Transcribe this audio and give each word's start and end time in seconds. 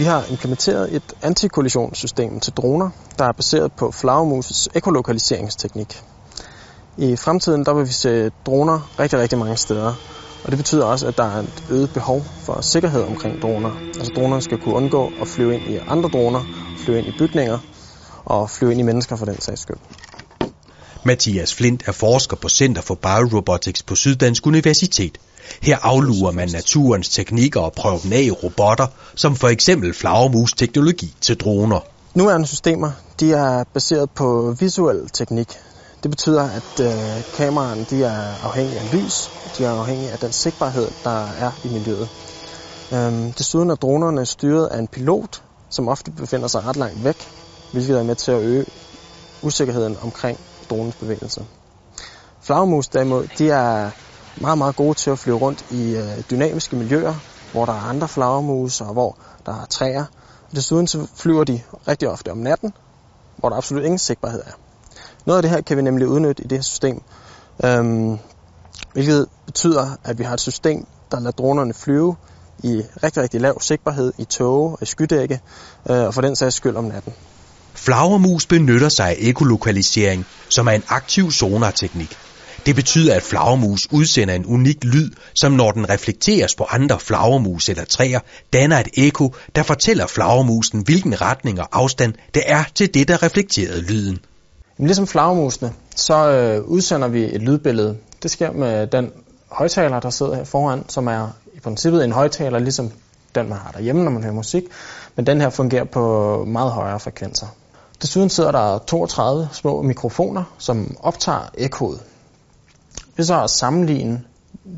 Vi 0.00 0.04
har 0.04 0.24
implementeret 0.30 0.96
et 0.96 1.02
antikollisionssystem 1.22 2.40
til 2.40 2.52
droner, 2.52 2.90
der 3.18 3.24
er 3.24 3.32
baseret 3.32 3.72
på 3.72 3.90
flagermusets 3.90 4.68
ekolokaliseringsteknik. 4.74 6.00
I 6.96 7.16
fremtiden 7.16 7.64
der 7.64 7.74
vil 7.74 7.86
vi 7.86 7.92
se 7.92 8.30
droner 8.46 8.90
rigtig, 8.98 9.18
rigtig 9.18 9.38
mange 9.38 9.56
steder. 9.56 9.94
Og 10.44 10.50
det 10.50 10.58
betyder 10.58 10.84
også, 10.84 11.06
at 11.06 11.18
der 11.18 11.24
er 11.24 11.42
et 11.42 11.62
øget 11.68 11.90
behov 11.90 12.24
for 12.44 12.60
sikkerhed 12.60 13.02
omkring 13.02 13.42
droner. 13.42 13.72
Altså 13.98 14.12
dronerne 14.16 14.42
skal 14.42 14.58
kunne 14.58 14.74
undgå 14.74 15.12
at 15.20 15.28
flyve 15.28 15.54
ind 15.54 15.68
i 15.68 15.78
andre 15.86 16.08
droner, 16.08 16.42
flyve 16.76 16.98
ind 16.98 17.08
i 17.08 17.12
bygninger 17.18 17.58
og 18.24 18.50
flyve 18.50 18.70
ind 18.70 18.80
i 18.80 18.84
mennesker 18.84 19.16
for 19.16 19.26
den 19.26 19.40
sags 19.40 19.60
skyld. 19.60 19.78
Mathias 21.04 21.54
Flint 21.54 21.82
er 21.86 21.92
forsker 21.92 22.36
på 22.36 22.48
Center 22.48 22.82
for 22.82 22.94
Biorobotics 22.94 23.82
på 23.82 23.94
Syddansk 23.94 24.46
Universitet. 24.46 25.18
Her 25.62 25.78
aflurer 25.82 26.32
man 26.32 26.48
naturens 26.48 27.08
teknikker 27.08 27.60
og 27.60 27.72
prøver 27.72 27.98
dem 27.98 28.12
af 28.12 28.22
i 28.22 28.30
robotter, 28.30 28.86
som 29.14 29.36
for 29.36 29.48
eksempel 29.48 29.94
flagermus-teknologi 29.94 31.14
til 31.20 31.36
droner. 31.36 31.80
Nuværende 32.14 32.46
systemer 32.46 32.90
de 33.20 33.32
er 33.32 33.64
baseret 33.74 34.10
på 34.10 34.56
visuel 34.60 35.08
teknik. 35.12 35.48
Det 36.02 36.10
betyder, 36.10 36.42
at 36.42 36.80
øh, 36.80 37.24
kameraerne 37.32 37.84
de 37.84 38.02
er 38.02 38.38
afhængige 38.42 38.78
af 38.78 38.92
lys, 38.92 39.32
de 39.58 39.64
er 39.64 39.70
afhængige 39.70 40.10
af 40.12 40.18
den 40.18 40.32
sigtbarhed, 40.32 40.88
der 41.04 41.26
er 41.26 41.52
i 41.64 41.68
miljøet. 41.68 42.08
Øhm, 42.92 43.32
desuden 43.32 43.70
er 43.70 43.74
dronerne 43.74 44.26
styret 44.26 44.66
af 44.66 44.78
en 44.78 44.88
pilot, 44.88 45.42
som 45.70 45.88
ofte 45.88 46.10
befinder 46.10 46.48
sig 46.48 46.64
ret 46.64 46.76
langt 46.76 47.04
væk, 47.04 47.28
hvilket 47.70 47.98
er 47.98 48.02
med 48.02 48.14
til 48.14 48.32
at 48.32 48.40
øge 48.40 48.64
usikkerheden 49.42 49.96
omkring 50.02 50.40
dronens 50.70 50.96
bevægelser. 50.96 51.44
Flagermus 52.42 52.88
derimod, 52.88 53.28
de 53.38 53.50
er 53.50 53.90
meget, 54.36 54.58
meget 54.58 54.76
gode 54.76 54.94
til 54.94 55.10
at 55.10 55.18
flyve 55.18 55.36
rundt 55.36 55.64
i 55.70 55.96
øh, 55.96 56.22
dynamiske 56.30 56.76
miljøer, 56.76 57.14
hvor 57.52 57.64
der 57.64 57.72
er 57.72 57.80
andre 57.80 58.08
flagermus 58.08 58.80
og 58.80 58.92
hvor 58.92 59.16
der 59.46 59.62
er 59.62 59.66
træer. 59.66 60.04
Og 60.50 60.56
desuden 60.56 60.86
så 60.86 61.06
flyver 61.16 61.44
de 61.44 61.60
rigtig 61.88 62.08
ofte 62.08 62.32
om 62.32 62.38
natten, 62.38 62.72
hvor 63.36 63.48
der 63.48 63.56
absolut 63.56 63.84
ingen 63.84 63.98
sigtbarhed 63.98 64.40
er. 64.46 64.52
Noget 65.26 65.38
af 65.38 65.42
det 65.42 65.50
her 65.50 65.60
kan 65.60 65.76
vi 65.76 65.82
nemlig 65.82 66.08
udnytte 66.08 66.44
i 66.44 66.46
det 66.46 66.58
her 66.58 66.62
system, 66.62 67.02
øhm, 67.64 68.18
hvilket 68.92 69.26
betyder, 69.46 69.96
at 70.04 70.18
vi 70.18 70.24
har 70.24 70.34
et 70.34 70.40
system, 70.40 70.86
der 71.10 71.20
lader 71.20 71.30
dronerne 71.30 71.74
flyve 71.74 72.16
i 72.62 72.82
rigtig, 73.02 73.22
rigtig 73.22 73.40
lav 73.40 73.60
sigtbarhed 73.60 74.12
i 74.18 74.24
tåge 74.24 74.70
og 74.72 74.78
i 74.82 74.86
skydække, 74.86 75.40
øh, 75.90 76.00
og 76.00 76.14
for 76.14 76.20
den 76.20 76.36
sags 76.36 76.54
skyld 76.56 76.76
om 76.76 76.84
natten. 76.84 77.12
Flagermus 77.74 78.46
benytter 78.46 78.88
sig 78.88 79.08
af 79.08 79.16
ekolokalisering, 79.18 80.26
som 80.48 80.66
er 80.66 80.72
en 80.72 80.84
aktiv 80.88 81.30
sonarteknik. 81.30 82.18
Det 82.66 82.76
betyder, 82.76 83.14
at 83.14 83.22
flagermus 83.22 83.88
udsender 83.92 84.34
en 84.34 84.46
unik 84.46 84.84
lyd, 84.84 85.10
som 85.34 85.52
når 85.52 85.70
den 85.70 85.90
reflekteres 85.90 86.54
på 86.54 86.64
andre 86.70 87.00
flagermus 87.00 87.68
eller 87.68 87.84
træer, 87.84 88.20
danner 88.52 88.78
et 88.78 88.88
eko, 88.94 89.34
der 89.56 89.62
fortæller 89.62 90.06
flagermusen, 90.06 90.82
hvilken 90.82 91.20
retning 91.20 91.60
og 91.60 91.68
afstand 91.72 92.14
det 92.34 92.42
er 92.46 92.64
til 92.74 92.94
det, 92.94 93.08
der 93.08 93.22
reflekterede 93.22 93.80
lyden. 93.80 94.18
Ligesom 94.78 95.06
flagermusene, 95.06 95.72
så 95.96 96.30
øh, 96.30 96.64
udsender 96.64 97.08
vi 97.08 97.24
et 97.24 97.42
lydbillede. 97.42 97.96
Det 98.22 98.30
sker 98.30 98.52
med 98.52 98.86
den 98.86 99.10
højtaler, 99.50 100.00
der 100.00 100.10
sidder 100.10 100.34
her 100.34 100.44
foran, 100.44 100.84
som 100.88 101.06
er 101.06 101.28
i 101.54 101.60
princippet 101.60 102.04
en 102.04 102.12
højtaler, 102.12 102.58
ligesom 102.58 102.90
den 103.34 103.48
man 103.48 103.58
har 103.58 103.70
derhjemme, 103.70 104.04
når 104.04 104.10
man 104.10 104.22
hører 104.22 104.34
musik, 104.34 104.64
men 105.16 105.26
den 105.26 105.40
her 105.40 105.50
fungerer 105.50 105.84
på 105.84 106.44
meget 106.44 106.72
højere 106.72 107.00
frekvenser. 107.00 107.46
Desuden 108.02 108.30
sidder 108.30 108.52
der 108.52 108.78
32 108.78 109.48
små 109.52 109.82
mikrofoner, 109.82 110.44
som 110.58 110.96
optager 111.00 111.50
ekkoet. 111.54 112.00
Ved 113.20 113.24
så 113.24 113.42
at 113.42 113.50
sammenligne 113.50 114.22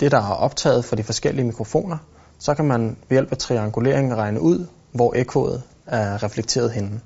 det, 0.00 0.12
der 0.12 0.18
er 0.18 0.34
optaget 0.34 0.84
for 0.84 0.96
de 0.96 1.04
forskellige 1.04 1.46
mikrofoner, 1.46 1.96
så 2.38 2.54
kan 2.54 2.64
man 2.64 2.96
ved 3.08 3.14
hjælp 3.14 3.32
af 3.32 3.38
triangulering 3.38 4.16
regne 4.16 4.40
ud, 4.40 4.66
hvor 4.92 5.12
ekkoet 5.16 5.62
er 5.86 6.22
reflekteret 6.22 6.70
henne. 6.70 7.00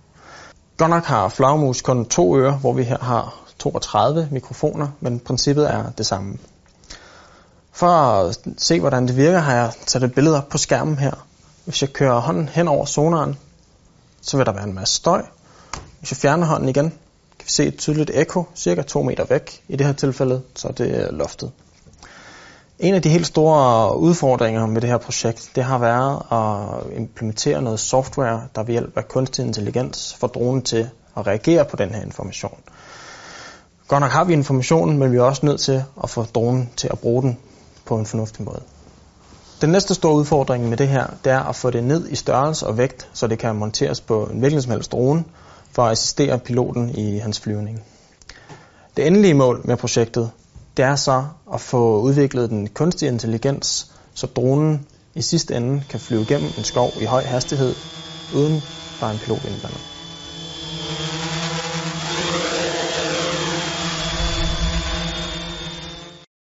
Godt 0.77 0.91
nok 0.91 1.05
har 1.05 1.29
flagmus 1.29 1.83
kun 1.83 2.05
to 2.05 2.37
ører, 2.37 2.53
hvor 2.59 2.73
vi 2.73 2.83
her 2.83 2.99
har 2.99 3.35
32 3.59 4.29
mikrofoner, 4.31 4.89
men 5.01 5.21
princippet 5.21 5.71
er 5.71 5.91
det 5.99 6.07
samme. 6.07 6.39
For 7.73 7.87
at 7.87 8.39
se, 8.59 8.81
hvordan 8.81 9.09
det 9.09 9.17
virker, 9.17 9.39
har 9.39 9.55
jeg 9.55 9.73
sat 9.87 10.03
et 10.03 10.15
billede 10.15 10.37
op 10.37 10.49
på 10.49 10.59
skærmen 10.59 10.99
her. 10.99 11.27
Hvis 11.65 11.83
jeg 11.83 11.93
kører 11.93 12.21
hånden 12.21 12.49
hen 12.49 12.69
over 12.69 12.85
sonaren, 12.85 13.39
så 14.21 14.37
vil 14.37 14.47
der 14.47 14.53
være 14.53 14.65
en 14.65 14.75
masse 14.75 14.95
støj. 14.95 15.23
Hvis 15.99 16.11
jeg 16.11 16.17
fjerner 16.17 16.47
hånden 16.47 16.69
igen, 16.69 16.93
kan 17.49 17.53
se 17.53 17.67
et 17.67 17.79
tydeligt 17.79 18.11
ekko, 18.15 18.45
cirka 18.55 18.83
2 18.83 19.03
meter 19.03 19.25
væk. 19.25 19.63
I 19.69 19.77
det 19.77 19.87
her 19.87 19.93
tilfælde, 19.93 20.43
så 20.55 20.69
er 20.69 20.73
det 20.73 21.09
loftet. 21.11 21.51
En 22.79 22.95
af 22.95 23.03
de 23.03 23.09
helt 23.09 23.27
store 23.27 23.99
udfordringer 23.99 24.67
med 24.67 24.81
det 24.81 24.91
her 24.91 24.99
projekt, 24.99 25.51
det 25.55 25.65
har 25.65 25.79
været 25.79 26.23
at 26.33 26.97
implementere 26.97 27.63
noget 27.63 27.81
software, 27.81 28.43
der 28.55 28.63
ved 28.63 28.73
hjælp 28.73 28.97
af 28.97 29.09
kunstig 29.09 29.45
intelligens 29.45 30.15
får 30.15 30.27
dronen 30.27 30.63
til 30.63 30.91
at 31.17 31.27
reagere 31.27 31.65
på 31.65 31.77
den 31.77 31.95
her 31.95 32.03
information. 32.03 32.59
Godt 33.89 34.01
nok 34.01 34.11
har 34.11 34.25
vi 34.25 34.33
informationen, 34.33 34.99
men 34.99 35.13
vi 35.13 35.17
er 35.17 35.23
også 35.23 35.47
nødt 35.47 35.61
til 35.61 35.85
at 36.03 36.11
få 36.11 36.23
dronen 36.23 36.71
til 36.77 36.89
at 36.93 36.99
bruge 36.99 37.23
den 37.23 37.39
på 37.85 37.97
en 37.97 38.07
fornuftig 38.07 38.45
måde. 38.45 38.63
Den 39.61 39.71
næste 39.71 39.95
store 39.95 40.15
udfordring 40.15 40.69
med 40.69 40.77
det 40.77 40.89
her, 40.89 41.07
det 41.25 41.33
er 41.33 41.41
at 41.41 41.57
få 41.57 41.71
det 41.71 41.85
ned 41.85 42.09
i 42.09 42.17
størrelse 42.17 42.67
og 42.67 42.79
vægt, 42.79 43.09
så 43.13 43.27
det 43.27 43.39
kan 43.39 43.57
monteres 43.57 44.01
på 44.01 44.25
en 44.25 44.39
hvilken 44.39 44.63
som 44.63 44.73
helst 44.73 44.93
drone 44.93 45.25
for 45.73 45.83
at 45.83 45.93
assistere 45.93 46.39
piloten 46.39 46.91
i 46.91 47.19
hans 47.19 47.41
flyvning. 47.41 47.83
Det 48.97 49.07
endelige 49.07 49.35
mål 49.35 49.61
med 49.65 49.77
projektet, 49.77 50.31
det 50.77 50.85
er 50.85 50.97
så 50.97 51.25
at 51.55 51.61
få 51.61 52.01
udviklet 52.01 52.51
den 52.51 52.69
kunstige 52.69 53.09
intelligens, 53.09 53.93
så 54.15 54.27
dronen 54.27 54.87
i 55.15 55.23
sidste 55.23 55.55
ende 55.55 55.83
kan 55.89 56.01
flyve 56.01 56.27
gennem 56.27 56.55
en 56.57 56.65
skov 56.65 56.99
i 57.01 57.05
høj 57.05 57.25
hastighed, 57.25 57.77
uden 58.31 58.65
der 59.01 59.07
er 59.07 59.11
en 59.11 59.19
pilot 59.19 59.45
indblandet. 59.45 59.81